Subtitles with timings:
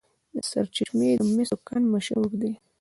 [0.35, 2.51] د سرچشمې د مسو کان مشهور دی.